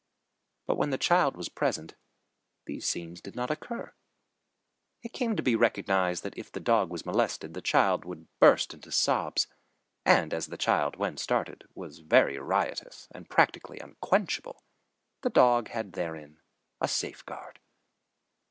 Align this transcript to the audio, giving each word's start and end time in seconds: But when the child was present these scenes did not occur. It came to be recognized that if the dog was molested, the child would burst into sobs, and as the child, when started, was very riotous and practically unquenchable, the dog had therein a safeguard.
But 0.65 0.77
when 0.77 0.89
the 0.89 0.97
child 0.97 1.37
was 1.37 1.47
present 1.47 1.93
these 2.65 2.87
scenes 2.87 3.21
did 3.21 3.35
not 3.35 3.51
occur. 3.51 3.93
It 5.03 5.13
came 5.13 5.35
to 5.35 5.43
be 5.43 5.55
recognized 5.55 6.23
that 6.23 6.35
if 6.35 6.51
the 6.51 6.59
dog 6.59 6.89
was 6.89 7.05
molested, 7.05 7.53
the 7.53 7.61
child 7.61 8.03
would 8.03 8.25
burst 8.39 8.73
into 8.73 8.91
sobs, 8.91 9.45
and 10.03 10.33
as 10.33 10.47
the 10.47 10.57
child, 10.57 10.95
when 10.95 11.17
started, 11.17 11.65
was 11.75 11.99
very 11.99 12.39
riotous 12.39 13.09
and 13.11 13.29
practically 13.29 13.79
unquenchable, 13.79 14.63
the 15.21 15.29
dog 15.29 15.67
had 15.67 15.93
therein 15.93 16.39
a 16.79 16.87
safeguard. 16.87 17.59